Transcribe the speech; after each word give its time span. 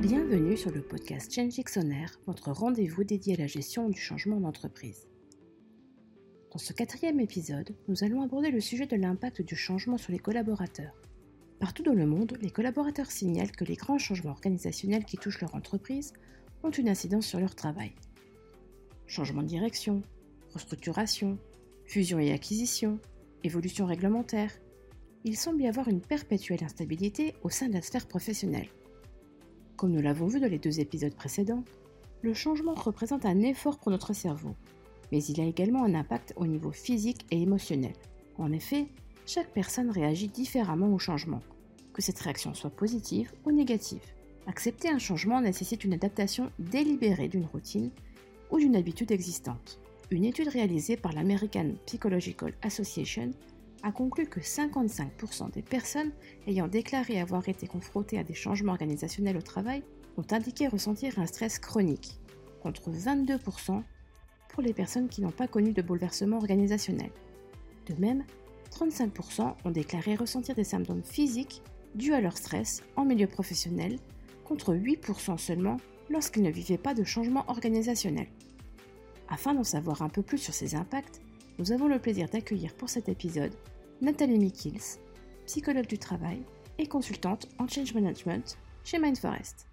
Bienvenue 0.00 0.56
sur 0.56 0.70
le 0.70 0.80
podcast 0.80 1.30
Change 1.30 1.60
On 2.26 2.32
votre 2.32 2.52
rendez-vous 2.52 3.04
dédié 3.04 3.34
à 3.34 3.40
la 3.40 3.46
gestion 3.46 3.90
du 3.90 4.00
changement 4.00 4.40
d'entreprise. 4.40 5.06
Dans 6.50 6.58
ce 6.58 6.72
quatrième 6.72 7.20
épisode, 7.20 7.76
nous 7.86 8.02
allons 8.02 8.22
aborder 8.22 8.50
le 8.50 8.62
sujet 8.62 8.86
de 8.86 8.96
l'impact 8.96 9.42
du 9.42 9.56
changement 9.56 9.98
sur 9.98 10.12
les 10.12 10.18
collaborateurs. 10.18 10.94
Partout 11.58 11.82
dans 11.82 11.92
le 11.92 12.06
monde, 12.06 12.38
les 12.40 12.50
collaborateurs 12.50 13.10
signalent 13.10 13.52
que 13.52 13.66
les 13.66 13.76
grands 13.76 13.98
changements 13.98 14.30
organisationnels 14.30 15.04
qui 15.04 15.18
touchent 15.18 15.42
leur 15.42 15.54
entreprise 15.54 16.14
ont 16.62 16.70
une 16.70 16.88
incidence 16.88 17.26
sur 17.26 17.38
leur 17.38 17.54
travail. 17.54 17.92
Changement 19.06 19.42
de 19.42 19.48
direction, 19.48 20.02
restructuration, 20.54 21.36
fusion 21.84 22.18
et 22.18 22.32
acquisition, 22.32 22.98
évolution 23.44 23.84
réglementaire, 23.84 24.52
il 25.24 25.36
semble 25.36 25.60
y 25.60 25.68
avoir 25.68 25.88
une 25.88 26.00
perpétuelle 26.00 26.64
instabilité 26.64 27.34
au 27.42 27.50
sein 27.50 27.68
de 27.68 27.74
la 27.74 27.82
sphère 27.82 28.08
professionnelle. 28.08 28.70
Comme 29.80 29.92
nous 29.92 30.02
l'avons 30.02 30.26
vu 30.26 30.40
dans 30.40 30.50
les 30.50 30.58
deux 30.58 30.78
épisodes 30.78 31.14
précédents, 31.14 31.64
le 32.20 32.34
changement 32.34 32.74
représente 32.74 33.24
un 33.24 33.40
effort 33.40 33.78
pour 33.78 33.90
notre 33.90 34.12
cerveau, 34.12 34.54
mais 35.10 35.24
il 35.24 35.40
a 35.40 35.44
également 35.44 35.84
un 35.84 35.94
impact 35.94 36.34
au 36.36 36.46
niveau 36.46 36.70
physique 36.70 37.24
et 37.30 37.40
émotionnel. 37.40 37.94
En 38.36 38.52
effet, 38.52 38.88
chaque 39.24 39.54
personne 39.54 39.88
réagit 39.88 40.28
différemment 40.28 40.92
au 40.92 40.98
changement, 40.98 41.40
que 41.94 42.02
cette 42.02 42.18
réaction 42.18 42.52
soit 42.52 42.68
positive 42.68 43.32
ou 43.46 43.52
négative. 43.52 44.04
Accepter 44.46 44.90
un 44.90 44.98
changement 44.98 45.40
nécessite 45.40 45.82
une 45.82 45.94
adaptation 45.94 46.50
délibérée 46.58 47.28
d'une 47.28 47.46
routine 47.46 47.90
ou 48.50 48.58
d'une 48.58 48.76
habitude 48.76 49.12
existante. 49.12 49.80
Une 50.10 50.26
étude 50.26 50.48
réalisée 50.48 50.98
par 50.98 51.14
l'American 51.14 51.70
Psychological 51.86 52.52
Association 52.60 53.30
a 53.82 53.92
conclu 53.92 54.26
que 54.26 54.40
55% 54.40 55.52
des 55.52 55.62
personnes 55.62 56.12
ayant 56.46 56.68
déclaré 56.68 57.20
avoir 57.20 57.48
été 57.48 57.66
confrontées 57.66 58.18
à 58.18 58.24
des 58.24 58.34
changements 58.34 58.72
organisationnels 58.72 59.36
au 59.36 59.42
travail 59.42 59.82
ont 60.16 60.24
indiqué 60.30 60.68
ressentir 60.68 61.18
un 61.18 61.26
stress 61.26 61.58
chronique, 61.58 62.18
contre 62.62 62.90
22% 62.90 63.82
pour 64.48 64.62
les 64.62 64.74
personnes 64.74 65.08
qui 65.08 65.22
n'ont 65.22 65.30
pas 65.30 65.48
connu 65.48 65.72
de 65.72 65.82
bouleversement 65.82 66.36
organisationnel. 66.38 67.10
De 67.86 67.94
même, 68.00 68.24
35% 68.70 69.54
ont 69.64 69.70
déclaré 69.70 70.14
ressentir 70.14 70.54
des 70.54 70.64
symptômes 70.64 71.04
physiques 71.04 71.62
dus 71.94 72.12
à 72.12 72.20
leur 72.20 72.36
stress 72.36 72.82
en 72.96 73.04
milieu 73.04 73.26
professionnel, 73.26 73.98
contre 74.44 74.74
8% 74.74 75.38
seulement 75.38 75.78
lorsqu'ils 76.08 76.42
ne 76.42 76.50
vivaient 76.50 76.78
pas 76.78 76.94
de 76.94 77.04
changement 77.04 77.44
organisationnel. 77.48 78.28
Afin 79.28 79.54
d'en 79.54 79.64
savoir 79.64 80.02
un 80.02 80.08
peu 80.08 80.22
plus 80.22 80.38
sur 80.38 80.54
ces 80.54 80.74
impacts, 80.74 81.20
nous 81.60 81.72
avons 81.72 81.88
le 81.88 81.98
plaisir 81.98 82.26
d'accueillir 82.30 82.74
pour 82.74 82.88
cet 82.88 83.10
épisode 83.10 83.52
Nathalie 84.00 84.38
Mikils, 84.38 84.98
psychologue 85.44 85.86
du 85.86 85.98
travail 85.98 86.42
et 86.78 86.86
consultante 86.86 87.48
en 87.58 87.68
change 87.68 87.92
management 87.92 88.56
chez 88.82 88.98
Mindforest. 88.98 89.66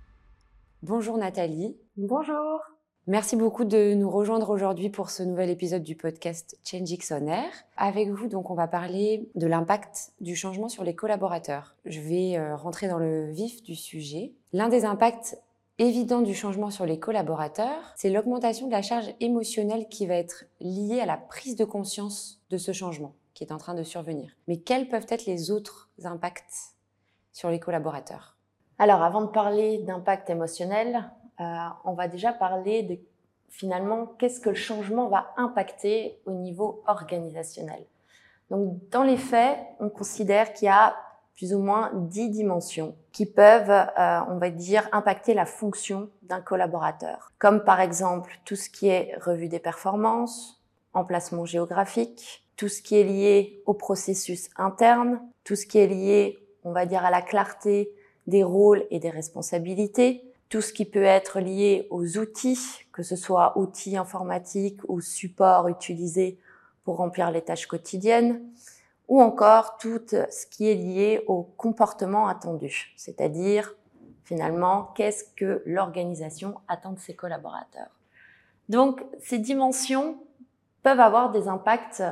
Bonjour 0.84 1.18
Nathalie. 1.18 1.78
Bonjour. 1.96 2.60
Merci 3.08 3.38
beaucoup 3.38 3.64
de 3.64 3.94
nous 3.94 4.10
rejoindre 4.10 4.50
aujourd'hui 4.50 4.90
pour 4.90 5.10
ce 5.10 5.24
nouvel 5.24 5.50
épisode 5.50 5.82
du 5.82 5.96
podcast 5.96 6.60
Change 6.66 6.92
X 6.92 7.14
on 7.14 7.26
Air. 7.26 7.50
Avec 7.78 8.10
vous, 8.10 8.28
donc, 8.28 8.50
on 8.50 8.54
va 8.54 8.68
parler 8.68 9.30
de 9.36 9.48
l'impact 9.48 10.12
du 10.20 10.36
changement 10.36 10.68
sur 10.68 10.84
les 10.84 10.94
collaborateurs. 10.94 11.78
Je 11.86 12.02
vais 12.02 12.38
euh, 12.38 12.58
rentrer 12.58 12.90
dans 12.90 13.00
le 13.00 13.32
vif 13.32 13.64
du 13.64 13.76
sujet. 13.76 14.34
L'un 14.52 14.68
des 14.68 14.84
impacts 14.84 15.42
évident 15.80 16.22
du 16.22 16.34
changement 16.34 16.70
sur 16.70 16.86
les 16.86 17.00
collaborateurs, 17.00 17.94
c'est 17.96 18.10
l'augmentation 18.10 18.68
de 18.68 18.72
la 18.72 18.82
charge 18.82 19.14
émotionnelle 19.20 19.88
qui 19.90 20.08
va 20.08 20.16
être 20.16 20.46
liée 20.60 21.00
à 21.00 21.06
la 21.06 21.18
prise 21.18 21.56
de 21.56 21.66
conscience 21.66 22.42
de 22.50 22.58
ce 22.58 22.72
changement 22.72 23.14
qui 23.38 23.44
est 23.44 23.54
en 23.54 23.60
train 23.60 23.76
de 23.76 23.84
survenir. 23.84 24.32
Mais 24.48 24.58
quels 24.58 24.90
peuvent 24.90 25.06
être 25.10 25.28
les 25.28 25.52
autres 25.52 25.92
impacts 26.04 26.74
sur 27.32 27.52
les 27.52 27.60
collaborateurs? 27.60 28.36
Alors, 28.80 29.04
avant 29.04 29.22
de 29.22 29.28
parler 29.28 29.78
d'impact 29.84 30.32
émotionnel, 30.32 31.12
euh, 31.40 31.44
on 31.86 31.94
va 31.94 32.08
déjà 32.08 32.34
parler 32.34 32.82
de 32.82 32.98
finalement 33.50 34.08
qu'est-ce 34.18 34.40
que 34.40 34.50
le 34.50 34.56
changement 34.56 35.08
va 35.08 35.34
impacter 35.38 36.20
au 36.26 36.32
niveau 36.32 36.84
organisationnel. 36.88 37.86
Donc, 38.50 38.90
dans 38.90 39.04
les 39.04 39.18
faits, 39.18 39.60
on 39.80 39.90
considère 39.90 40.54
qu'il 40.54 40.66
y 40.66 40.70
a 40.70 40.96
plus 41.38 41.54
ou 41.54 41.60
moins 41.60 41.92
dix 41.94 42.30
dimensions 42.30 42.96
qui 43.12 43.28
peuvent, 43.28 43.70
euh, 43.70 44.20
on 44.28 44.38
va 44.38 44.50
dire, 44.50 44.90
impacter 44.92 45.36
la 45.36 45.46
fonction 45.46 46.10
d'un 46.24 46.42
collaborateur. 46.42 47.32
Comme 47.38 47.64
par 47.64 47.80
exemple 47.80 48.40
tout 48.44 48.56
ce 48.56 48.70
qui 48.70 48.88
est 48.88 49.16
revue 49.22 49.48
des 49.48 49.60
performances, 49.60 50.60
emplacement 50.94 51.46
géographique, 51.46 52.44
tout 52.56 52.68
ce 52.68 52.82
qui 52.82 52.96
est 52.96 53.04
lié 53.04 53.62
au 53.68 53.76
processus 53.76 54.50
interne, 54.58 55.22
tout 55.44 55.56
ce 55.56 55.68
qui 55.68 55.78
est 55.78 55.88
lié, 55.88 56.40
on 56.64 56.72
va 56.72 56.88
dire, 56.88 57.06
à 57.06 57.12
la 57.12 57.22
clarté 57.22 57.92
des 58.26 58.44
rôles 58.44 58.86
et 58.90 59.00
des 59.00 59.12
responsabilités, 59.12 60.24
tout 60.50 60.62
ce 60.62 60.74
qui 60.74 60.86
peut 60.86 61.04
être 61.04 61.40
lié 61.40 61.88
aux 61.92 62.18
outils, 62.18 62.60
que 62.92 63.04
ce 63.04 63.16
soit 63.16 63.58
outils 63.58 63.96
informatiques 63.96 64.80
ou 64.88 65.02
supports 65.02 65.68
utilisés 65.68 66.40
pour 66.84 66.98
remplir 66.98 67.30
les 67.30 67.42
tâches 67.42 67.68
quotidiennes, 67.68 68.42
ou 69.08 69.22
encore 69.22 69.78
tout 69.78 70.02
ce 70.08 70.46
qui 70.48 70.70
est 70.70 70.76
lié 70.76 71.24
au 71.28 71.44
comportement 71.44 72.28
attendu, 72.28 72.94
c'est-à-dire 72.98 73.74
finalement 74.24 74.92
qu'est-ce 74.96 75.24
que 75.36 75.64
l'organisation 75.66 76.56
attend 76.68 76.92
de 76.92 77.00
ses 77.00 77.16
collaborateurs. 77.16 77.90
Donc 78.68 79.02
ces 79.20 79.40
dimensions 79.40 80.18
peuvent 80.84 81.00
avoir 81.00 81.32
des 81.32 81.48
impacts 81.48 82.04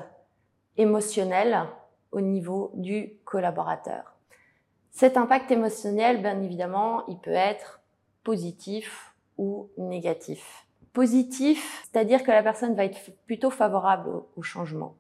émotionnels 0.78 1.66
au 2.12 2.22
niveau 2.22 2.72
du 2.76 3.14
collaborateur. 3.26 4.16
Cet 4.92 5.18
impact 5.18 5.52
émotionnel, 5.52 6.22
bien 6.22 6.42
évidemment, 6.42 7.06
il 7.08 7.20
peut 7.20 7.32
être 7.32 7.82
positif 8.24 9.14
ou 9.38 9.70
négatif. 9.78 10.66
Positif, 10.94 11.84
c'est-à-dire 11.84 12.24
que 12.24 12.32
la 12.32 12.42
personne 12.42 12.76
va 12.76 12.86
être 12.86 13.12
plutôt 13.26 13.50
favorable 13.50 14.10
au 14.38 14.42
changement 14.42 14.96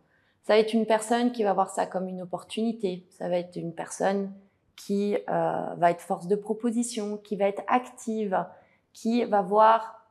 ça 0.45 0.53
va 0.53 0.59
être 0.59 0.73
une 0.73 0.85
personne 0.85 1.31
qui 1.31 1.44
va 1.44 1.53
voir 1.53 1.72
ça 1.72 1.88
comme 1.88 2.07
une 2.07 2.22
opportunité. 2.22 3.03
Ça 3.09 3.28
va 3.29 3.38
être 3.39 3.56
une 3.56 3.73
personne 3.73 4.31
qui 4.75 5.16
euh, 5.16 5.19
va 5.28 5.89
être 5.89 6.01
force 6.01 6.28
de 6.28 6.35
proposition, 6.35 7.17
qui 7.17 7.35
va 7.35 7.47
être 7.47 7.63
active, 7.67 8.45
qui 8.94 9.25
va 9.25 9.41
voir 9.41 10.05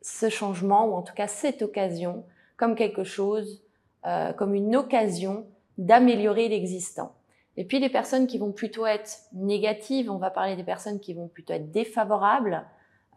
ce 0.00 0.30
changement, 0.30 0.86
ou 0.86 0.94
en 0.94 1.02
tout 1.02 1.12
cas 1.12 1.26
cette 1.26 1.60
occasion, 1.60 2.24
comme 2.56 2.74
quelque 2.74 3.04
chose, 3.04 3.62
euh, 4.06 4.32
comme 4.32 4.54
une 4.54 4.74
occasion 4.76 5.46
d'améliorer 5.76 6.48
l'existant. 6.48 7.14
Et 7.58 7.64
puis 7.64 7.78
les 7.78 7.90
personnes 7.90 8.26
qui 8.26 8.38
vont 8.38 8.52
plutôt 8.52 8.86
être 8.86 9.24
négatives, 9.34 10.10
on 10.10 10.16
va 10.16 10.30
parler 10.30 10.56
des 10.56 10.64
personnes 10.64 11.00
qui 11.00 11.12
vont 11.12 11.28
plutôt 11.28 11.52
être 11.52 11.70
défavorables 11.70 12.64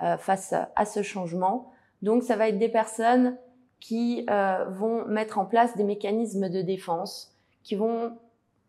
euh, 0.01 0.17
face 0.17 0.53
à 0.75 0.85
ce 0.85 1.03
changement. 1.03 1.71
Donc 2.01 2.23
ça 2.23 2.35
va 2.35 2.49
être 2.49 2.59
des 2.59 2.69
personnes 2.69 3.37
qui 3.79 4.25
euh, 4.29 4.65
vont 4.65 5.05
mettre 5.05 5.37
en 5.37 5.45
place 5.45 5.75
des 5.75 5.83
mécanismes 5.83 6.49
de 6.49 6.61
défense, 6.61 7.35
qui 7.63 7.75
vont, 7.75 8.17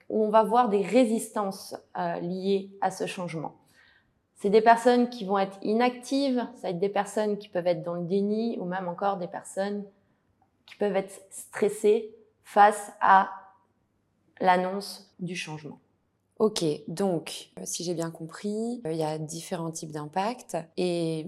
où 0.08 0.24
on 0.24 0.30
va 0.30 0.42
voir 0.42 0.68
des 0.68 0.82
résistances 0.82 1.76
euh, 1.98 2.20
liées 2.20 2.70
à 2.80 2.90
ce 2.90 3.06
changement. 3.06 3.56
C'est 4.36 4.50
des 4.50 4.62
personnes 4.62 5.10
qui 5.10 5.24
vont 5.24 5.38
être 5.38 5.58
inactives, 5.62 6.46
ça 6.54 6.62
va 6.62 6.70
être 6.70 6.78
des 6.78 6.88
personnes 6.88 7.38
qui 7.38 7.48
peuvent 7.48 7.66
être 7.66 7.82
dans 7.82 7.94
le 7.94 8.04
déni, 8.04 8.56
ou 8.58 8.64
même 8.64 8.88
encore 8.88 9.18
des 9.18 9.28
personnes 9.28 9.84
qui 10.66 10.76
peuvent 10.76 10.96
être 10.96 11.20
stressées 11.30 12.14
face 12.44 12.92
à 13.00 13.30
l'annonce 14.40 15.12
du 15.18 15.36
changement. 15.36 15.78
Ok, 16.38 16.64
donc 16.88 17.50
si 17.64 17.84
j'ai 17.84 17.92
bien 17.92 18.10
compris, 18.10 18.80
il 18.86 18.96
y 18.96 19.02
a 19.02 19.18
différents 19.18 19.70
types 19.70 19.90
d'impacts 19.90 20.56
et 20.78 21.26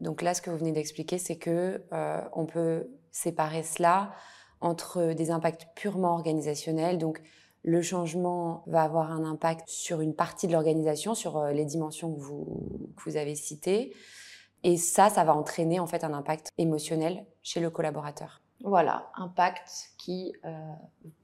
donc 0.00 0.22
là, 0.22 0.34
ce 0.34 0.42
que 0.42 0.50
vous 0.50 0.58
venez 0.58 0.72
d'expliquer, 0.72 1.18
c'est 1.18 1.36
que 1.36 1.82
euh, 1.92 2.20
on 2.32 2.46
peut 2.46 2.86
séparer 3.16 3.62
cela 3.62 4.12
entre 4.60 5.12
des 5.14 5.30
impacts 5.30 5.68
purement 5.74 6.12
organisationnels. 6.12 6.98
Donc, 6.98 7.22
le 7.62 7.82
changement 7.82 8.62
va 8.66 8.82
avoir 8.82 9.10
un 9.10 9.24
impact 9.24 9.68
sur 9.68 10.00
une 10.00 10.14
partie 10.14 10.46
de 10.46 10.52
l'organisation, 10.52 11.14
sur 11.14 11.38
euh, 11.38 11.52
les 11.52 11.64
dimensions 11.64 12.14
que 12.14 12.20
vous, 12.20 12.92
que 12.96 13.10
vous 13.10 13.16
avez 13.16 13.34
citées. 13.34 13.92
Et 14.62 14.76
ça, 14.76 15.08
ça 15.10 15.24
va 15.24 15.34
entraîner 15.34 15.80
en 15.80 15.86
fait 15.86 16.04
un 16.04 16.12
impact 16.12 16.50
émotionnel 16.58 17.24
chez 17.42 17.60
le 17.60 17.70
collaborateur. 17.70 18.42
Voilà, 18.62 19.10
impact 19.16 19.90
qui 19.98 20.34
euh, 20.44 20.50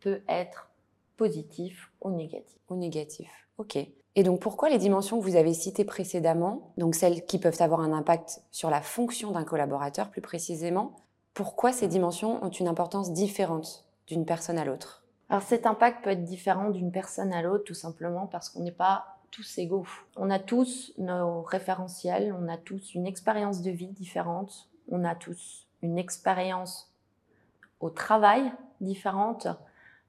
peut 0.00 0.22
être 0.28 0.70
positif 1.16 1.92
ou 2.00 2.10
négatif. 2.10 2.58
Ou 2.68 2.76
négatif, 2.76 3.30
ok. 3.58 3.76
Et 4.14 4.22
donc 4.24 4.40
pourquoi 4.40 4.68
les 4.68 4.78
dimensions 4.78 5.18
que 5.18 5.24
vous 5.24 5.36
avez 5.36 5.54
citées 5.54 5.84
précédemment, 5.84 6.72
donc 6.76 6.94
celles 6.94 7.24
qui 7.24 7.38
peuvent 7.38 7.60
avoir 7.60 7.80
un 7.80 7.92
impact 7.92 8.42
sur 8.50 8.68
la 8.68 8.82
fonction 8.82 9.30
d'un 9.30 9.44
collaborateur 9.44 10.10
plus 10.10 10.20
précisément, 10.20 10.96
pourquoi 11.34 11.72
ces 11.72 11.88
dimensions 11.88 12.44
ont 12.44 12.50
une 12.50 12.68
importance 12.68 13.12
différente 13.12 13.84
d'une 14.06 14.26
personne 14.26 14.58
à 14.58 14.64
l'autre? 14.64 15.02
Alors 15.28 15.42
cet 15.42 15.66
impact 15.66 16.04
peut 16.04 16.10
être 16.10 16.24
différent 16.24 16.70
d'une 16.70 16.92
personne 16.92 17.32
à 17.32 17.42
l'autre 17.42 17.64
tout 17.64 17.74
simplement 17.74 18.26
parce 18.26 18.50
qu'on 18.50 18.60
n'est 18.60 18.70
pas 18.70 19.16
tous 19.30 19.58
égaux. 19.58 19.86
On 20.16 20.28
a 20.28 20.38
tous 20.38 20.92
nos 20.98 21.40
référentiels, 21.42 22.36
on 22.38 22.48
a 22.48 22.58
tous 22.58 22.94
une 22.94 23.06
expérience 23.06 23.62
de 23.62 23.70
vie 23.70 23.88
différente, 23.88 24.68
on 24.90 25.04
a 25.04 25.14
tous 25.14 25.66
une 25.80 25.98
expérience 25.98 26.92
au 27.80 27.88
travail 27.88 28.52
différente, 28.82 29.48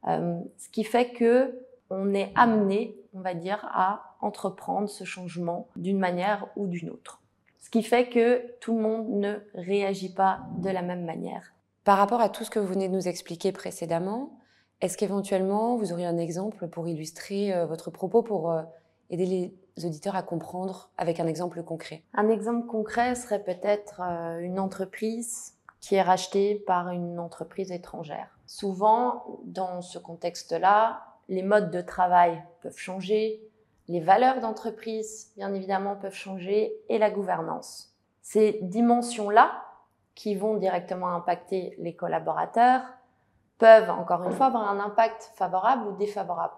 euh, 0.08 0.40
ce 0.58 0.70
qui 0.70 0.84
fait 0.84 1.12
que 1.14 1.58
on 1.90 2.14
est 2.14 2.32
amené, 2.36 2.98
on 3.14 3.22
va 3.22 3.34
dire, 3.34 3.66
à 3.72 4.16
entreprendre 4.20 4.90
ce 4.90 5.06
changement 5.06 5.68
d'une 5.76 6.00
manière 6.00 6.48
ou 6.56 6.68
d'une 6.68 6.90
autre. 6.90 7.23
Qui 7.74 7.82
fait 7.82 8.08
que 8.08 8.56
tout 8.60 8.76
le 8.76 8.84
monde 8.84 9.10
ne 9.10 9.34
réagit 9.56 10.14
pas 10.14 10.42
de 10.60 10.70
la 10.70 10.84
même 10.84 11.06
manière. 11.06 11.56
Par 11.84 11.98
rapport 11.98 12.22
à 12.22 12.30
tout 12.30 12.44
ce 12.44 12.52
que 12.52 12.60
vous 12.60 12.68
venez 12.68 12.88
de 12.88 12.94
nous 12.94 13.08
expliquer 13.08 13.52
précédemment, 13.52 14.38
est-ce 14.80 14.96
qu'éventuellement 14.96 15.76
vous 15.76 15.92
auriez 15.92 16.06
un 16.06 16.20
exemple 16.20 16.68
pour 16.68 16.88
illustrer 16.88 17.52
euh, 17.52 17.66
votre 17.66 17.90
propos, 17.90 18.22
pour 18.22 18.52
euh, 18.52 18.62
aider 19.10 19.26
les 19.26 19.86
auditeurs 19.88 20.16
à 20.16 20.22
comprendre 20.22 20.92
avec 21.00 21.20
un 21.20 21.26
exemple 21.26 21.64
concret? 21.64 22.04
Un 22.14 22.30
exemple 22.30 22.68
concret 22.68 23.16
serait 23.16 23.44
peut-être 23.44 24.02
euh, 24.04 24.38
une 24.38 24.60
entreprise 24.60 25.56
qui 25.80 25.96
est 25.96 26.04
rachetée 26.04 26.64
par 26.68 26.90
une 26.90 27.18
entreprise 27.18 27.72
étrangère. 27.72 28.38
Souvent, 28.46 29.40
dans 29.46 29.82
ce 29.82 29.98
contexte-là, 29.98 31.02
les 31.28 31.42
modes 31.42 31.72
de 31.72 31.82
travail 31.82 32.44
peuvent 32.62 32.78
changer, 32.78 33.42
les 33.94 34.00
valeurs 34.00 34.40
d'entreprise, 34.40 35.32
bien 35.38 35.54
évidemment, 35.54 35.96
peuvent 35.96 36.16
changer 36.16 36.74
et 36.90 36.98
la 36.98 37.12
gouvernance. 37.12 37.94
Ces 38.24 38.58
dimensions-là, 38.64 39.52
qui 40.16 40.34
vont 40.34 40.56
directement 40.56 41.10
impacter 41.10 41.76
les 41.78 41.96
collaborateurs, 41.96 42.82
peuvent, 43.60 43.92
encore 43.92 44.24
une 44.24 44.32
fois, 44.32 44.48
avoir 44.48 44.68
un 44.68 44.80
impact 44.80 45.32
favorable 45.36 45.88
ou 45.88 45.96
défavorable. 45.96 46.56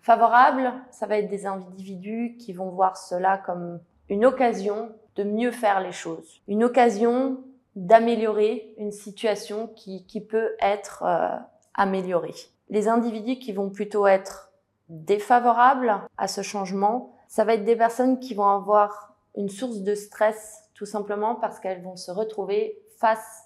Favorable, 0.00 0.72
ça 0.90 1.06
va 1.06 1.18
être 1.18 1.28
des 1.28 1.44
individus 1.44 2.38
qui 2.38 2.54
vont 2.54 2.70
voir 2.70 2.96
cela 2.96 3.36
comme 3.36 3.78
une 4.08 4.24
occasion 4.24 4.90
de 5.16 5.24
mieux 5.24 5.50
faire 5.50 5.80
les 5.80 5.92
choses, 5.92 6.40
une 6.48 6.64
occasion 6.64 7.44
d'améliorer 7.76 8.72
une 8.78 8.90
situation 8.90 9.66
qui, 9.66 10.06
qui 10.06 10.22
peut 10.22 10.52
être 10.62 11.02
euh, 11.02 11.36
améliorée. 11.74 12.34
Les 12.70 12.88
individus 12.88 13.38
qui 13.38 13.52
vont 13.52 13.68
plutôt 13.68 14.06
être 14.06 14.43
défavorables 14.88 16.00
à 16.16 16.28
ce 16.28 16.42
changement, 16.42 17.16
ça 17.28 17.44
va 17.44 17.54
être 17.54 17.64
des 17.64 17.76
personnes 17.76 18.20
qui 18.20 18.34
vont 18.34 18.48
avoir 18.48 19.14
une 19.36 19.48
source 19.48 19.78
de 19.80 19.94
stress 19.94 20.68
tout 20.74 20.86
simplement 20.86 21.34
parce 21.36 21.60
qu'elles 21.60 21.82
vont 21.82 21.96
se 21.96 22.10
retrouver 22.10 22.78
face 22.98 23.44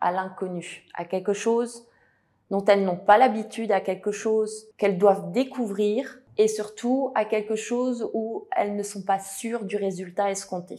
à 0.00 0.12
l'inconnu, 0.12 0.86
à 0.94 1.04
quelque 1.04 1.32
chose 1.32 1.86
dont 2.50 2.64
elles 2.64 2.84
n'ont 2.84 2.96
pas 2.96 3.18
l'habitude, 3.18 3.72
à 3.72 3.80
quelque 3.80 4.12
chose 4.12 4.68
qu'elles 4.78 4.98
doivent 4.98 5.32
découvrir 5.32 6.18
et 6.38 6.48
surtout 6.48 7.12
à 7.14 7.24
quelque 7.24 7.56
chose 7.56 8.08
où 8.14 8.46
elles 8.56 8.76
ne 8.76 8.82
sont 8.82 9.02
pas 9.02 9.18
sûres 9.18 9.64
du 9.64 9.76
résultat 9.76 10.30
escompté. 10.30 10.76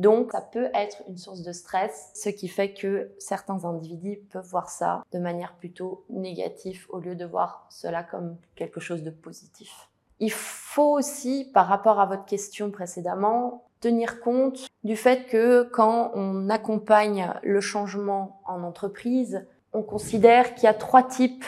Donc, 0.00 0.32
ça 0.32 0.40
peut 0.40 0.70
être 0.72 1.02
une 1.10 1.18
source 1.18 1.42
de 1.42 1.52
stress, 1.52 2.10
ce 2.14 2.30
qui 2.30 2.48
fait 2.48 2.72
que 2.72 3.10
certains 3.18 3.66
individus 3.66 4.18
peuvent 4.32 4.46
voir 4.46 4.70
ça 4.70 5.02
de 5.12 5.18
manière 5.18 5.52
plutôt 5.56 6.06
négative 6.08 6.86
au 6.88 7.00
lieu 7.00 7.14
de 7.14 7.26
voir 7.26 7.66
cela 7.68 8.02
comme 8.02 8.38
quelque 8.54 8.80
chose 8.80 9.02
de 9.02 9.10
positif. 9.10 9.90
Il 10.18 10.32
faut 10.32 10.96
aussi, 10.96 11.50
par 11.52 11.66
rapport 11.66 12.00
à 12.00 12.06
votre 12.06 12.24
question 12.24 12.70
précédemment, 12.70 13.66
tenir 13.80 14.22
compte 14.22 14.68
du 14.84 14.96
fait 14.96 15.26
que 15.26 15.64
quand 15.64 16.12
on 16.14 16.48
accompagne 16.48 17.34
le 17.42 17.60
changement 17.60 18.40
en 18.46 18.62
entreprise, 18.62 19.44
on 19.74 19.82
considère 19.82 20.54
qu'il 20.54 20.64
y 20.64 20.68
a 20.68 20.74
trois 20.74 21.02
types 21.02 21.44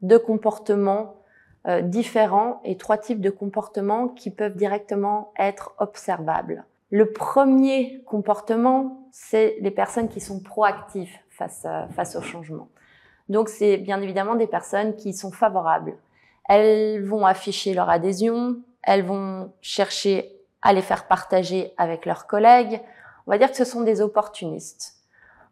de 0.00 0.16
comportements 0.16 1.14
euh, 1.68 1.82
différents 1.82 2.60
et 2.64 2.76
trois 2.76 2.98
types 2.98 3.20
de 3.20 3.30
comportements 3.30 4.08
qui 4.08 4.32
peuvent 4.32 4.56
directement 4.56 5.32
être 5.38 5.76
observables. 5.78 6.64
Le 6.92 7.10
premier 7.10 8.02
comportement, 8.04 9.08
c'est 9.12 9.56
les 9.62 9.70
personnes 9.70 10.10
qui 10.10 10.20
sont 10.20 10.40
proactives 10.40 11.16
face, 11.30 12.16
au 12.16 12.20
changement. 12.20 12.68
Donc, 13.30 13.48
c'est 13.48 13.78
bien 13.78 14.02
évidemment 14.02 14.34
des 14.34 14.46
personnes 14.46 14.94
qui 14.94 15.14
sont 15.14 15.30
favorables. 15.30 15.96
Elles 16.50 17.02
vont 17.02 17.24
afficher 17.24 17.72
leur 17.72 17.88
adhésion, 17.88 18.56
elles 18.82 19.06
vont 19.06 19.54
chercher 19.62 20.36
à 20.60 20.74
les 20.74 20.82
faire 20.82 21.08
partager 21.08 21.72
avec 21.78 22.04
leurs 22.04 22.26
collègues. 22.26 22.82
On 23.26 23.30
va 23.30 23.38
dire 23.38 23.50
que 23.50 23.56
ce 23.56 23.64
sont 23.64 23.80
des 23.80 24.02
opportunistes. 24.02 24.98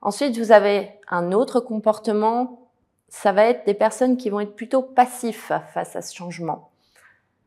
Ensuite, 0.03 0.37
vous 0.37 0.53
avez 0.53 0.91
un 1.09 1.33
autre 1.33 1.61
comportement, 1.61 2.69
ça 3.09 3.33
va 3.33 3.45
être 3.45 3.65
des 3.65 3.73
personnes 3.73 4.19
qui 4.19 4.29
vont 4.29 4.41
être 4.41 4.55
plutôt 4.55 4.83
passifs 4.83 5.53
face 5.73 5.97
à 5.97 6.03
ce 6.03 6.15
changement. 6.15 6.69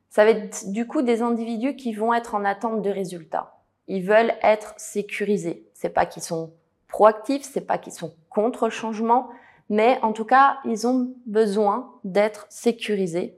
Ça 0.09 0.25
va 0.25 0.31
être 0.31 0.71
du 0.71 0.87
coup 0.87 1.03
des 1.03 1.21
individus 1.21 1.75
qui 1.75 1.93
vont 1.93 2.11
être 2.11 2.33
en 2.33 2.43
attente 2.43 2.81
de 2.81 2.89
résultats. 2.89 3.52
Ils 3.87 4.05
veulent 4.05 4.33
être 4.41 4.73
sécurisés. 4.77 5.67
C'est 5.73 5.89
pas 5.89 6.05
qu'ils 6.05 6.23
sont 6.23 6.53
proactifs, 6.87 7.43
c'est 7.43 7.61
pas 7.61 7.77
qu'ils 7.77 7.93
sont 7.93 8.13
contre 8.29 8.65
le 8.65 8.71
changement, 8.71 9.29
mais 9.69 9.99
en 10.01 10.13
tout 10.13 10.25
cas, 10.25 10.59
ils 10.65 10.87
ont 10.87 11.13
besoin 11.25 11.93
d'être 12.03 12.45
sécurisés. 12.49 13.37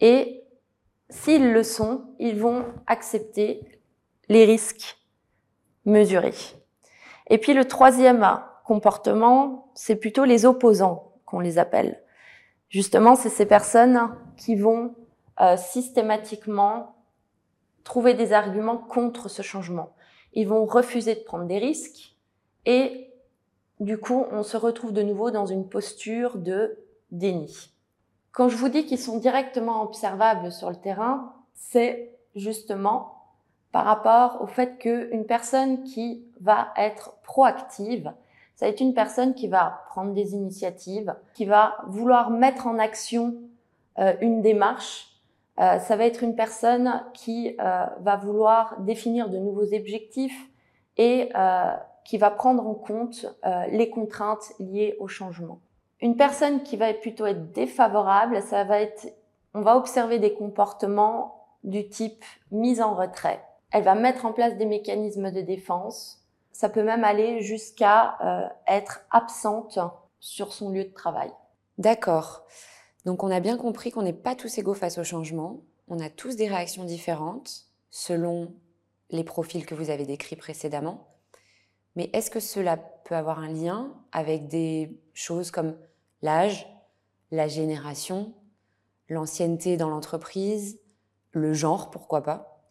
Et 0.00 0.42
s'ils 1.10 1.52
le 1.52 1.62
sont, 1.62 2.04
ils 2.18 2.38
vont 2.38 2.64
accepter 2.86 3.60
les 4.28 4.44
risques 4.44 4.98
mesurés. 5.84 6.34
Et 7.30 7.38
puis 7.38 7.54
le 7.54 7.64
troisième 7.64 8.26
comportement, 8.64 9.70
c'est 9.74 9.96
plutôt 9.96 10.24
les 10.24 10.44
opposants 10.44 11.12
qu'on 11.24 11.40
les 11.40 11.58
appelle. 11.58 12.02
Justement, 12.68 13.14
c'est 13.14 13.30
ces 13.30 13.46
personnes 13.46 14.10
qui 14.36 14.56
vont 14.56 14.94
euh, 15.40 15.56
systématiquement 15.56 16.96
trouver 17.88 18.12
des 18.12 18.34
arguments 18.34 18.76
contre 18.76 19.30
ce 19.30 19.40
changement. 19.40 19.94
Ils 20.34 20.46
vont 20.46 20.66
refuser 20.66 21.14
de 21.14 21.20
prendre 21.20 21.46
des 21.46 21.56
risques 21.56 22.14
et 22.66 23.10
du 23.80 23.96
coup, 23.96 24.26
on 24.30 24.42
se 24.42 24.58
retrouve 24.58 24.92
de 24.92 25.00
nouveau 25.00 25.30
dans 25.30 25.46
une 25.46 25.66
posture 25.66 26.36
de 26.36 26.76
déni. 27.12 27.70
Quand 28.30 28.50
je 28.50 28.58
vous 28.58 28.68
dis 28.68 28.84
qu'ils 28.84 28.98
sont 28.98 29.18
directement 29.18 29.82
observables 29.82 30.52
sur 30.52 30.68
le 30.68 30.76
terrain, 30.76 31.32
c'est 31.54 32.14
justement 32.36 33.22
par 33.72 33.86
rapport 33.86 34.42
au 34.42 34.46
fait 34.46 34.76
qu'une 34.76 35.24
personne 35.24 35.82
qui 35.84 36.26
va 36.42 36.74
être 36.76 37.14
proactive, 37.22 38.12
ça 38.54 38.66
va 38.66 38.70
être 38.70 38.80
une 38.80 38.92
personne 38.92 39.32
qui 39.34 39.48
va 39.48 39.84
prendre 39.88 40.12
des 40.12 40.34
initiatives, 40.34 41.16
qui 41.32 41.46
va 41.46 41.78
vouloir 41.86 42.28
mettre 42.28 42.66
en 42.66 42.78
action 42.78 43.36
euh, 43.98 44.12
une 44.20 44.42
démarche 44.42 45.17
euh, 45.60 45.78
ça 45.80 45.96
va 45.96 46.04
être 46.04 46.22
une 46.22 46.36
personne 46.36 47.02
qui 47.14 47.56
euh, 47.60 47.86
va 48.00 48.16
vouloir 48.16 48.78
définir 48.80 49.28
de 49.28 49.38
nouveaux 49.38 49.74
objectifs 49.74 50.48
et 50.96 51.30
euh, 51.34 51.74
qui 52.04 52.16
va 52.16 52.30
prendre 52.30 52.66
en 52.66 52.74
compte 52.74 53.26
les 53.70 53.90
contraintes 53.90 54.52
liées 54.58 54.96
au 54.98 55.08
changement. 55.08 55.60
Une 56.00 56.16
personne 56.16 56.62
qui 56.62 56.78
va 56.78 56.94
plutôt 56.94 57.26
être 57.26 57.52
défavorable, 57.52 58.40
ça 58.40 58.64
va 58.64 58.80
être, 58.80 59.08
on 59.52 59.60
va 59.60 59.76
observer 59.76 60.18
des 60.18 60.32
comportements 60.32 61.44
du 61.64 61.86
type 61.88 62.24
mise 62.50 62.80
en 62.80 62.94
retrait. 62.94 63.44
Elle 63.72 63.82
va 63.82 63.94
mettre 63.94 64.24
en 64.24 64.32
place 64.32 64.56
des 64.56 64.64
mécanismes 64.64 65.30
de 65.30 65.42
défense. 65.42 66.24
Ça 66.50 66.70
peut 66.70 66.82
même 66.82 67.04
aller 67.04 67.42
jusqu'à 67.42 68.56
être 68.66 69.00
absente 69.10 69.78
sur 70.18 70.54
son 70.54 70.70
lieu 70.70 70.84
de 70.84 70.94
travail. 70.94 71.30
D'accord. 71.76 72.46
Donc 73.04 73.22
on 73.22 73.30
a 73.30 73.40
bien 73.40 73.56
compris 73.56 73.90
qu'on 73.90 74.02
n'est 74.02 74.12
pas 74.12 74.34
tous 74.34 74.58
égaux 74.58 74.74
face 74.74 74.98
au 74.98 75.04
changement, 75.04 75.62
on 75.88 76.00
a 76.00 76.10
tous 76.10 76.36
des 76.36 76.48
réactions 76.48 76.84
différentes 76.84 77.66
selon 77.90 78.54
les 79.10 79.24
profils 79.24 79.64
que 79.64 79.74
vous 79.74 79.90
avez 79.90 80.04
décrits 80.04 80.36
précédemment. 80.36 81.08
Mais 81.96 82.10
est-ce 82.12 82.30
que 82.30 82.40
cela 82.40 82.76
peut 82.76 83.16
avoir 83.16 83.38
un 83.38 83.48
lien 83.48 83.92
avec 84.12 84.48
des 84.48 85.00
choses 85.14 85.50
comme 85.50 85.76
l'âge, 86.22 86.68
la 87.30 87.48
génération, 87.48 88.34
l'ancienneté 89.08 89.76
dans 89.76 89.88
l'entreprise, 89.88 90.80
le 91.32 91.54
genre, 91.54 91.90
pourquoi 91.90 92.22
pas, 92.22 92.62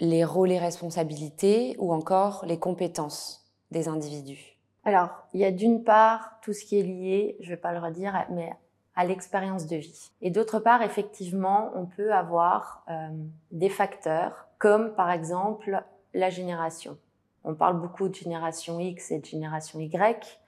les 0.00 0.24
rôles 0.24 0.52
et 0.52 0.58
responsabilités 0.58 1.76
ou 1.78 1.92
encore 1.92 2.44
les 2.46 2.58
compétences 2.58 3.50
des 3.70 3.88
individus? 3.88 4.58
Alors, 4.84 5.10
il 5.32 5.40
y 5.40 5.44
a 5.44 5.50
d'une 5.50 5.82
part 5.82 6.38
tout 6.42 6.52
ce 6.52 6.64
qui 6.64 6.78
est 6.78 6.82
lié, 6.82 7.36
je 7.40 7.46
ne 7.46 7.50
vais 7.50 7.60
pas 7.60 7.72
le 7.72 7.78
redire, 7.78 8.26
mais 8.30 8.52
à 8.96 9.04
l'expérience 9.04 9.66
de 9.66 9.76
vie. 9.76 10.12
Et 10.22 10.30
d'autre 10.30 10.58
part, 10.58 10.82
effectivement, 10.82 11.72
on 11.74 11.86
peut 11.86 12.12
avoir 12.12 12.84
euh, 12.88 13.08
des 13.50 13.68
facteurs 13.68 14.46
comme 14.58 14.94
par 14.94 15.10
exemple 15.10 15.82
la 16.14 16.30
génération. 16.30 16.96
On 17.42 17.54
parle 17.54 17.80
beaucoup 17.80 18.08
de 18.08 18.14
génération 18.14 18.80
X 18.80 19.10
et 19.10 19.18
de 19.18 19.24
génération 19.24 19.80
Y. 19.80 20.40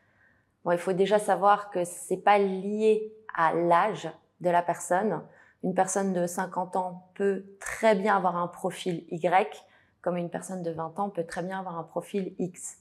Bon, 0.64 0.72
il 0.72 0.78
faut 0.78 0.92
déjà 0.92 1.18
savoir 1.18 1.70
que 1.70 1.84
c'est 1.84 2.16
pas 2.16 2.38
lié 2.38 3.12
à 3.34 3.52
l'âge 3.52 4.08
de 4.40 4.50
la 4.50 4.62
personne. 4.62 5.22
Une 5.62 5.74
personne 5.74 6.12
de 6.12 6.26
50 6.26 6.76
ans 6.76 7.08
peut 7.14 7.44
très 7.60 7.94
bien 7.94 8.16
avoir 8.16 8.36
un 8.36 8.48
profil 8.48 9.04
Y, 9.10 9.64
comme 10.00 10.16
une 10.16 10.30
personne 10.30 10.62
de 10.62 10.70
20 10.70 10.98
ans 11.00 11.10
peut 11.10 11.24
très 11.24 11.42
bien 11.42 11.58
avoir 11.58 11.78
un 11.78 11.82
profil 11.82 12.34
X. 12.38 12.78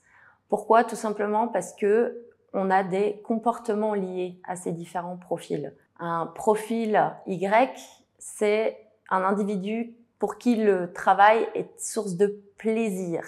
Pourquoi? 0.48 0.84
Tout 0.84 0.96
simplement 0.96 1.48
parce 1.48 1.74
que 1.74 2.24
on 2.56 2.70
a 2.72 2.84
des 2.84 3.22
comportements 3.24 3.94
liés 3.94 4.40
à 4.46 4.56
ces 4.56 4.72
différents 4.72 5.18
profils. 5.18 5.76
Un 6.00 6.26
profil 6.26 7.12
Y, 7.28 7.78
c'est 8.18 8.78
un 9.10 9.24
individu 9.24 9.94
pour 10.20 10.38
qui 10.38 10.56
le 10.56 10.94
travail 10.94 11.48
est 11.54 11.80
source 11.80 12.16
de 12.16 12.42
plaisir. 12.58 13.24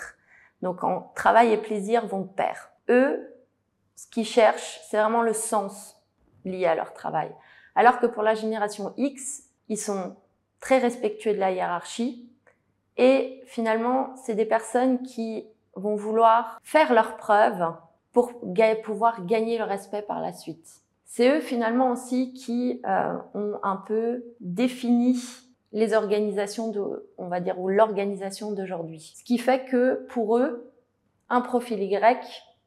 Donc, 0.61 0.79
travail 1.13 1.51
et 1.51 1.57
plaisir 1.57 2.07
vont 2.07 2.21
de 2.21 2.29
pair. 2.29 2.71
Eux, 2.89 3.35
ce 3.95 4.07
qu'ils 4.07 4.25
cherchent, 4.25 4.79
c'est 4.89 4.97
vraiment 4.97 5.21
le 5.21 5.33
sens 5.33 6.01
lié 6.45 6.65
à 6.65 6.75
leur 6.75 6.93
travail. 6.93 7.29
Alors 7.75 7.99
que 7.99 8.07
pour 8.07 8.23
la 8.23 8.33
génération 8.33 8.93
X, 8.95 9.43
ils 9.67 9.77
sont 9.77 10.15
très 10.61 10.79
respectueux 10.79 11.33
de 11.33 11.39
la 11.39 11.51
hiérarchie 11.51 12.31
et 12.95 13.43
finalement, 13.45 14.15
c'est 14.15 14.33
des 14.35 14.45
personnes 14.45 15.03
qui 15.03 15.45
vont 15.75 15.95
vouloir 15.95 16.59
faire 16.63 16.93
leurs 16.93 17.17
preuves 17.17 17.73
pour 18.17 18.33
pouvoir 18.83 19.27
gagner 19.27 19.59
le 19.59 19.63
respect 19.63 20.01
par 20.01 20.21
la 20.21 20.33
suite. 20.33 20.81
C'est 21.05 21.37
eux 21.37 21.39
finalement 21.39 21.91
aussi 21.91 22.33
qui 22.33 22.81
euh, 22.83 23.13
ont 23.35 23.59
un 23.61 23.75
peu 23.75 24.23
défini 24.39 25.15
les 25.71 25.93
organisations 25.93 26.71
de, 26.71 27.11
on 27.19 27.27
va 27.27 27.41
dire, 27.41 27.59
ou 27.59 27.69
l'organisation 27.69 28.53
d'aujourd'hui. 28.53 29.13
Ce 29.15 29.23
qui 29.23 29.37
fait 29.37 29.65
que 29.65 30.07
pour 30.09 30.39
eux, 30.39 30.73
un 31.29 31.41
profil 31.41 31.79
Y 31.83 32.17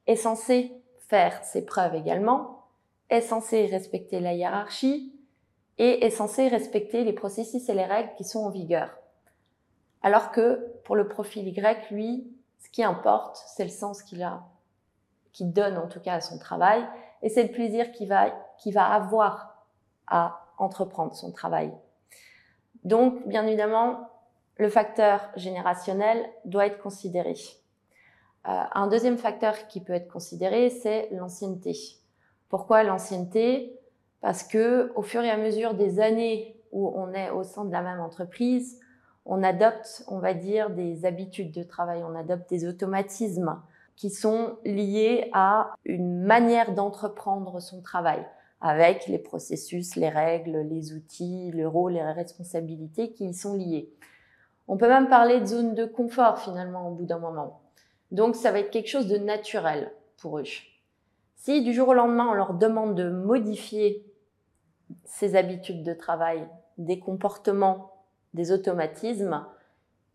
est 0.06 0.14
censé 0.14 0.70
faire 1.08 1.42
ses 1.42 1.66
preuves 1.66 1.96
également, 1.96 2.66
est 3.08 3.20
censé 3.20 3.66
respecter 3.66 4.20
la 4.20 4.34
hiérarchie 4.34 5.12
et 5.78 6.06
est 6.06 6.10
censé 6.10 6.46
respecter 6.46 7.02
les 7.02 7.12
processus 7.12 7.68
et 7.68 7.74
les 7.74 7.86
règles 7.86 8.14
qui 8.16 8.22
sont 8.22 8.44
en 8.44 8.50
vigueur. 8.50 8.88
Alors 10.02 10.30
que 10.30 10.64
pour 10.84 10.94
le 10.94 11.08
profil 11.08 11.48
Y, 11.48 11.90
lui, 11.90 12.32
ce 12.60 12.70
qui 12.70 12.84
importe, 12.84 13.42
c'est 13.48 13.64
le 13.64 13.70
sens 13.70 14.04
qu'il 14.04 14.22
a, 14.22 14.44
qu'il 15.32 15.52
donne 15.52 15.78
en 15.78 15.86
tout 15.86 16.00
cas 16.00 16.14
à 16.14 16.20
son 16.20 16.38
travail, 16.38 16.86
et 17.22 17.28
c'est 17.28 17.42
le 17.44 17.50
plaisir 17.50 17.92
qu'il 17.92 18.08
va, 18.08 18.32
va 18.66 18.86
avoir 18.86 19.66
à 20.06 20.40
entreprendre 20.58 21.14
son 21.14 21.32
travail. 21.32 21.72
Donc, 22.84 23.26
bien 23.26 23.46
évidemment, 23.46 24.10
le 24.56 24.68
facteur 24.68 25.20
générationnel 25.36 26.28
doit 26.44 26.66
être 26.66 26.80
considéré. 26.82 27.34
Euh, 28.48 28.62
un 28.72 28.86
deuxième 28.86 29.18
facteur 29.18 29.66
qui 29.68 29.80
peut 29.80 29.92
être 29.92 30.08
considéré, 30.08 30.70
c'est 30.70 31.08
l'ancienneté. 31.12 31.76
Pourquoi 32.48 32.82
l'ancienneté? 32.82 33.78
Parce 34.20 34.42
que 34.42 34.92
au 34.94 35.02
fur 35.02 35.22
et 35.22 35.30
à 35.30 35.36
mesure 35.36 35.74
des 35.74 36.00
années 36.00 36.56
où 36.72 36.92
on 36.94 37.12
est 37.12 37.30
au 37.30 37.42
sein 37.42 37.64
de 37.64 37.72
la 37.72 37.82
même 37.82 38.00
entreprise, 38.00 38.80
on 39.26 39.42
adopte, 39.42 40.04
on 40.08 40.18
va 40.18 40.34
dire, 40.34 40.70
des 40.70 41.04
habitudes 41.04 41.52
de 41.52 41.62
travail, 41.62 42.02
on 42.02 42.14
adopte 42.14 42.48
des 42.48 42.66
automatismes 42.66 43.60
qui 44.00 44.08
sont 44.08 44.56
liés 44.64 45.28
à 45.34 45.74
une 45.84 46.22
manière 46.22 46.72
d'entreprendre 46.72 47.60
son 47.60 47.82
travail 47.82 48.26
avec 48.62 49.06
les 49.08 49.18
processus, 49.18 49.94
les 49.94 50.08
règles, 50.08 50.66
les 50.70 50.94
outils, 50.94 51.50
le 51.50 51.68
rôle 51.68 51.92
les 51.92 52.02
responsabilités 52.02 53.12
qui 53.12 53.28
y 53.28 53.34
sont 53.34 53.56
liés. 53.56 53.92
On 54.68 54.78
peut 54.78 54.88
même 54.88 55.10
parler 55.10 55.38
de 55.40 55.44
zone 55.44 55.74
de 55.74 55.84
confort 55.84 56.38
finalement 56.38 56.88
au 56.88 56.94
bout 56.94 57.04
d'un 57.04 57.18
moment. 57.18 57.60
Donc 58.10 58.36
ça 58.36 58.50
va 58.52 58.60
être 58.60 58.70
quelque 58.70 58.88
chose 58.88 59.06
de 59.06 59.18
naturel 59.18 59.92
pour 60.16 60.38
eux. 60.38 60.44
Si 61.36 61.62
du 61.62 61.74
jour 61.74 61.88
au 61.88 61.94
lendemain 61.94 62.28
on 62.30 62.34
leur 62.34 62.54
demande 62.54 62.94
de 62.94 63.10
modifier 63.10 64.02
ces 65.04 65.36
habitudes 65.36 65.82
de 65.82 65.92
travail, 65.92 66.48
des 66.78 67.00
comportements, 67.00 67.92
des 68.32 68.50
automatismes, 68.50 69.44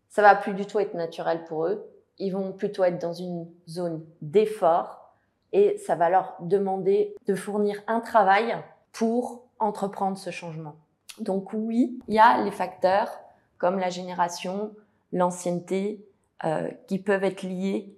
ça 0.08 0.22
va 0.22 0.34
plus 0.34 0.54
du 0.54 0.66
tout 0.66 0.80
être 0.80 0.94
naturel 0.94 1.44
pour 1.44 1.66
eux. 1.66 1.88
Ils 2.18 2.30
vont 2.30 2.52
plutôt 2.52 2.84
être 2.84 3.00
dans 3.00 3.12
une 3.12 3.46
zone 3.68 4.04
d'effort 4.22 5.14
et 5.52 5.78
ça 5.78 5.94
va 5.94 6.10
leur 6.10 6.36
demander 6.40 7.14
de 7.26 7.34
fournir 7.34 7.82
un 7.86 8.00
travail 8.00 8.56
pour 8.92 9.44
entreprendre 9.58 10.18
ce 10.18 10.30
changement. 10.30 10.76
Donc 11.20 11.52
oui, 11.52 11.98
il 12.08 12.14
y 12.14 12.18
a 12.18 12.42
les 12.42 12.50
facteurs 12.50 13.10
comme 13.58 13.78
la 13.78 13.88
génération, 13.88 14.74
l'ancienneté, 15.12 16.06
euh, 16.44 16.70
qui 16.86 16.98
peuvent 16.98 17.24
être 17.24 17.42
liés 17.42 17.96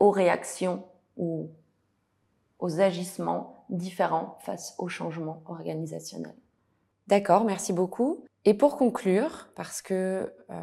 aux 0.00 0.10
réactions 0.10 0.84
ou 1.16 1.48
aux 2.58 2.80
agissements 2.80 3.64
différents 3.68 4.36
face 4.40 4.74
au 4.78 4.88
changement 4.88 5.42
organisationnel. 5.46 6.34
D'accord, 7.06 7.44
merci 7.44 7.72
beaucoup. 7.72 8.24
Et 8.44 8.54
pour 8.54 8.76
conclure, 8.76 9.48
parce 9.54 9.82
que 9.82 10.32
euh, 10.50 10.62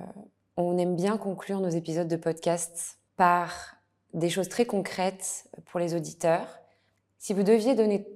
on 0.58 0.78
aime 0.80 0.96
bien 0.96 1.18
conclure 1.18 1.60
nos 1.60 1.70
épisodes 1.70 2.08
de 2.08 2.16
podcast 2.16 2.98
par 3.16 3.76
des 4.14 4.30
choses 4.30 4.50
très 4.50 4.66
concrètes 4.66 5.50
pour 5.66 5.80
les 5.80 5.94
auditeurs. 5.94 6.48
Si 7.20 7.34
vous 7.34 7.44
deviez 7.44 7.76
donner 7.76 8.08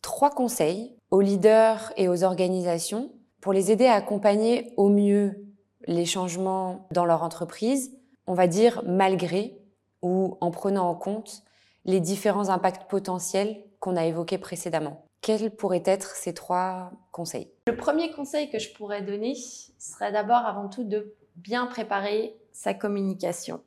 trois 0.00 0.30
conseils 0.30 0.96
aux 1.10 1.20
leaders 1.20 1.92
et 1.96 2.08
aux 2.08 2.24
organisations 2.24 3.12
pour 3.42 3.52
les 3.52 3.70
aider 3.70 3.86
à 3.86 3.94
accompagner 3.94 4.72
au 4.78 4.88
mieux 4.88 5.44
les 5.86 6.06
changements 6.06 6.88
dans 6.90 7.04
leur 7.04 7.22
entreprise, 7.22 7.92
on 8.26 8.34
va 8.34 8.46
dire 8.46 8.82
malgré 8.86 9.58
ou 10.02 10.38
en 10.40 10.50
prenant 10.50 10.88
en 10.88 10.94
compte 10.94 11.42
les 11.84 12.00
différents 12.00 12.48
impacts 12.48 12.88
potentiels 12.88 13.62
qu'on 13.78 13.96
a 13.96 14.06
évoqués 14.06 14.38
précédemment. 14.38 15.04
Quels 15.20 15.50
pourraient 15.50 15.82
être 15.84 16.16
ces 16.16 16.32
trois 16.32 16.92
conseils? 17.12 17.50
Le 17.66 17.76
premier 17.76 18.10
conseil 18.10 18.48
que 18.48 18.58
je 18.58 18.72
pourrais 18.72 19.02
donner 19.02 19.34
serait 19.78 20.12
d'abord 20.12 20.46
avant 20.46 20.68
tout 20.68 20.84
de 20.84 21.14
bien 21.42 21.66
préparer 21.66 22.36
sa 22.52 22.74
communication. 22.74 23.62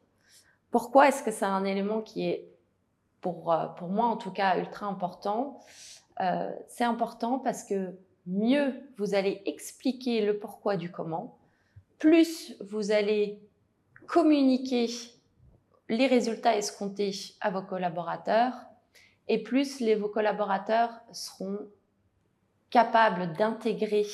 Pourquoi 0.72 1.08
est-ce 1.08 1.24
que 1.24 1.32
c'est 1.32 1.46
un 1.46 1.66
élément 1.66 2.02
qui 2.02 2.28
est, 2.28 2.48
pour, 3.22 3.52
euh, 3.52 3.68
pour 3.68 3.90
moi 3.90 4.06
en 4.06 4.18
tout 4.18 4.32
cas, 4.32 4.58
ultra 4.58 4.86
important? 4.86 5.60
Euh, 6.20 6.52
C'est 6.68 6.84
important 6.84 7.40
parce 7.40 7.64
que 7.64 7.96
mieux 8.26 8.74
vous 8.98 9.16
allez 9.16 9.42
expliquer 9.46 10.26
le 10.26 10.38
pourquoi 10.38 10.78
du 10.78 10.92
comment, 10.92 11.38
plus 12.00 12.56
vous 12.62 12.92
allez 12.92 13.40
communiquer 14.08 14.88
les 15.90 16.08
résultats 16.08 16.56
escomptés 16.58 17.14
à 17.42 17.50
vos 17.52 17.62
collaborateurs, 17.62 18.54
et 19.28 19.42
plus 19.42 19.82
vos 19.96 20.10
collaborateurs 20.10 20.92
seront 21.12 21.60
capables 22.70 23.34
d'intégrer 23.34 24.06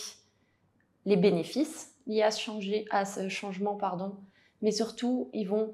les 1.09 1.17
bénéfices 1.17 1.95
liés 2.05 2.21
à, 2.21 2.29
changer, 2.29 2.85
à 2.91 3.03
ce 3.03 3.29
changement, 3.29 3.75
pardon, 3.75 4.15
mais 4.61 4.71
surtout, 4.71 5.31
ils 5.33 5.47
vont 5.47 5.73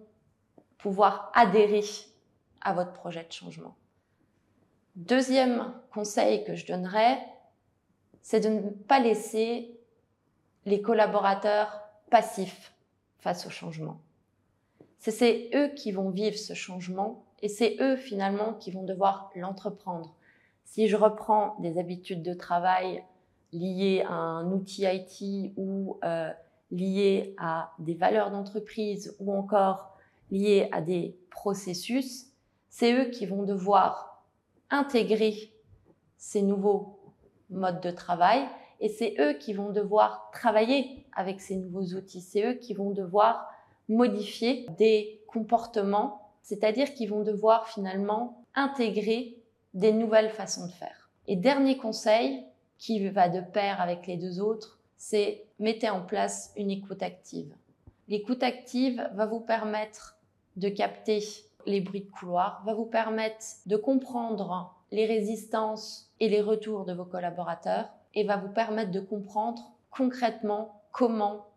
pouvoir 0.77 1.29
adhérer 1.35 1.83
à 2.61 2.73
votre 2.73 2.93
projet 2.93 3.25
de 3.25 3.33
changement. 3.33 3.75
Deuxième 4.95 5.73
conseil 5.93 6.45
que 6.45 6.55
je 6.55 6.65
donnerais, 6.65 7.19
c'est 8.21 8.39
de 8.39 8.47
ne 8.47 8.69
pas 8.69 9.01
laisser 9.01 9.77
les 10.65 10.81
collaborateurs 10.81 11.81
passifs 12.09 12.73
face 13.19 13.45
au 13.45 13.49
changement. 13.49 13.99
C'est 14.99 15.49
eux 15.53 15.67
qui 15.75 15.91
vont 15.91 16.11
vivre 16.11 16.37
ce 16.37 16.53
changement 16.53 17.25
et 17.41 17.49
c'est 17.49 17.75
eux 17.81 17.97
finalement 17.97 18.53
qui 18.53 18.71
vont 18.71 18.83
devoir 18.83 19.31
l'entreprendre. 19.35 20.15
Si 20.63 20.87
je 20.87 20.95
reprends 20.95 21.57
des 21.59 21.77
habitudes 21.77 22.23
de 22.23 22.33
travail 22.33 23.03
liées 23.53 24.03
à 24.07 24.13
un 24.13 24.51
outil 24.51 24.85
IT 24.85 25.53
ou 25.57 25.97
euh, 26.03 26.31
liées 26.71 27.35
à 27.37 27.71
des 27.79 27.93
valeurs 27.93 28.31
d'entreprise 28.31 29.15
ou 29.19 29.33
encore 29.33 29.97
liés 30.31 30.69
à 30.71 30.81
des 30.81 31.15
processus, 31.29 32.27
c'est 32.69 32.93
eux 32.93 33.09
qui 33.09 33.25
vont 33.25 33.43
devoir 33.43 34.23
intégrer 34.69 35.51
ces 36.17 36.41
nouveaux 36.41 36.99
modes 37.49 37.81
de 37.81 37.91
travail 37.91 38.45
et 38.79 38.89
c'est 38.89 39.15
eux 39.19 39.33
qui 39.33 39.53
vont 39.53 39.71
devoir 39.71 40.29
travailler 40.33 41.05
avec 41.15 41.39
ces 41.39 41.55
nouveaux 41.55 41.95
outils. 41.95 42.21
C'est 42.21 42.45
eux 42.45 42.53
qui 42.55 42.73
vont 42.73 42.91
devoir 42.91 43.49
modifier 43.87 44.65
des 44.77 45.21
comportements, 45.27 46.31
c'est-à-dire 46.41 46.93
qu'ils 46.93 47.09
vont 47.09 47.23
devoir 47.23 47.67
finalement 47.67 48.43
intégrer 48.55 49.37
des 49.73 49.91
nouvelles 49.91 50.29
façons 50.29 50.67
de 50.67 50.71
faire. 50.71 51.09
Et 51.27 51.35
dernier 51.35 51.77
conseil, 51.77 52.43
qui 52.85 53.09
va 53.09 53.29
de 53.29 53.41
pair 53.41 53.81
avec 53.81 54.05
les 54.05 54.15
deux 54.15 54.39
autres, 54.39 54.77
c'est 54.95 55.47
mettez 55.57 55.89
en 55.89 56.01
place 56.01 56.53
une 56.55 56.69
écoute 56.69 57.01
active. 57.01 57.51
L'écoute 58.07 58.43
active 58.43 59.09
va 59.15 59.25
vous 59.25 59.39
permettre 59.39 60.19
de 60.55 60.69
capter 60.69 61.23
les 61.65 61.81
bruits 61.81 62.01
de 62.01 62.11
couloir, 62.11 62.61
va 62.63 62.75
vous 62.75 62.85
permettre 62.85 63.43
de 63.65 63.75
comprendre 63.75 64.75
les 64.91 65.07
résistances 65.07 66.11
et 66.19 66.29
les 66.29 66.41
retours 66.41 66.85
de 66.85 66.93
vos 66.93 67.05
collaborateurs 67.05 67.89
et 68.13 68.23
va 68.23 68.37
vous 68.37 68.49
permettre 68.49 68.91
de 68.91 68.99
comprendre 68.99 69.71
concrètement 69.89 70.83
comment 70.91 71.47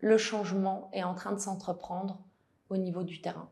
le 0.00 0.18
changement 0.18 0.90
est 0.92 1.04
en 1.04 1.14
train 1.14 1.32
de 1.32 1.40
s'entreprendre 1.40 2.18
au 2.68 2.76
niveau 2.76 3.02
du 3.02 3.22
terrain. 3.22 3.48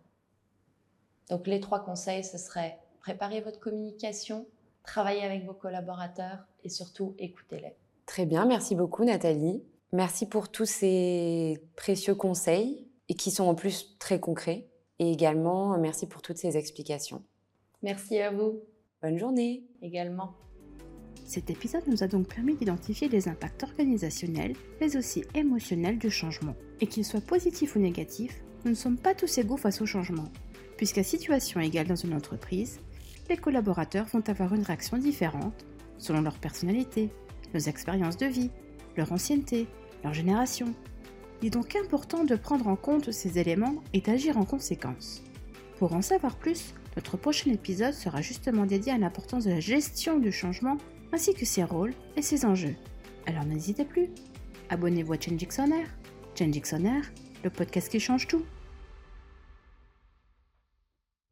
Donc 1.30 1.46
les 1.46 1.60
trois 1.60 1.82
conseils, 1.82 2.22
ce 2.22 2.36
serait 2.36 2.78
préparer 3.00 3.40
votre 3.40 3.60
communication, 3.60 4.46
travailler 4.88 5.22
avec 5.22 5.44
vos 5.44 5.52
collaborateurs 5.52 6.38
et 6.64 6.68
surtout 6.70 7.14
écoutez-les. 7.18 7.74
Très 8.06 8.24
bien, 8.24 8.46
merci 8.46 8.74
beaucoup 8.74 9.04
Nathalie. 9.04 9.62
Merci 9.92 10.26
pour 10.26 10.50
tous 10.50 10.64
ces 10.66 11.62
précieux 11.76 12.14
conseils 12.14 12.88
et 13.08 13.14
qui 13.14 13.30
sont 13.30 13.44
en 13.44 13.54
plus 13.54 13.96
très 13.98 14.18
concrets. 14.18 14.66
Et 14.98 15.12
également, 15.12 15.78
merci 15.78 16.06
pour 16.06 16.22
toutes 16.22 16.38
ces 16.38 16.56
explications. 16.56 17.22
Merci 17.82 18.18
à 18.18 18.30
vous. 18.30 18.62
Bonne 19.02 19.18
journée. 19.18 19.64
Également. 19.82 20.34
Cet 21.24 21.50
épisode 21.50 21.86
nous 21.86 22.02
a 22.02 22.08
donc 22.08 22.34
permis 22.34 22.56
d'identifier 22.56 23.08
les 23.08 23.28
impacts 23.28 23.62
organisationnels, 23.62 24.54
mais 24.80 24.96
aussi 24.96 25.24
émotionnels 25.34 25.98
du 25.98 26.10
changement. 26.10 26.54
Et 26.80 26.86
qu'ils 26.86 27.04
soient 27.04 27.20
positifs 27.20 27.76
ou 27.76 27.78
négatifs, 27.78 28.42
nous 28.64 28.70
ne 28.70 28.76
sommes 28.76 28.98
pas 28.98 29.14
tous 29.14 29.38
égaux 29.38 29.58
face 29.58 29.80
au 29.82 29.86
changement, 29.86 30.28
puisqu'à 30.76 31.02
situation 31.02 31.60
égale 31.60 31.86
dans 31.86 31.96
une 31.96 32.14
entreprise, 32.14 32.80
les 33.28 33.36
collaborateurs 33.36 34.06
vont 34.06 34.22
avoir 34.28 34.54
une 34.54 34.62
réaction 34.62 34.96
différente 34.96 35.66
selon 35.98 36.22
leur 36.22 36.38
personnalité, 36.38 37.10
leurs 37.52 37.68
expériences 37.68 38.16
de 38.16 38.26
vie, 38.26 38.50
leur 38.96 39.12
ancienneté, 39.12 39.66
leur 40.04 40.14
génération, 40.14 40.74
il 41.40 41.48
est 41.48 41.50
donc 41.50 41.76
important 41.76 42.24
de 42.24 42.34
prendre 42.34 42.66
en 42.66 42.74
compte 42.74 43.12
ces 43.12 43.38
éléments 43.38 43.76
et 43.92 44.00
d'agir 44.00 44.38
en 44.38 44.44
conséquence. 44.44 45.22
Pour 45.78 45.92
en 45.92 46.02
savoir 46.02 46.36
plus, 46.36 46.74
notre 46.96 47.16
prochain 47.16 47.52
épisode 47.52 47.94
sera 47.94 48.22
justement 48.22 48.66
dédié 48.66 48.92
à 48.92 48.98
l'importance 48.98 49.44
de 49.44 49.50
la 49.50 49.60
gestion 49.60 50.18
du 50.18 50.32
changement 50.32 50.78
ainsi 51.12 51.34
que 51.34 51.44
ses 51.44 51.62
rôles 51.62 51.94
et 52.16 52.22
ses 52.22 52.44
enjeux. 52.44 52.74
Alors 53.26 53.44
n'hésitez 53.44 53.84
plus, 53.84 54.08
abonnez-vous 54.68 55.12
à 55.12 55.20
Change 55.20 55.42
Air. 55.58 55.86
Change 56.36 56.84
Air, 56.84 57.12
le 57.44 57.50
podcast 57.50 57.88
qui 57.88 58.00
change 58.00 58.26
tout. 58.26 58.42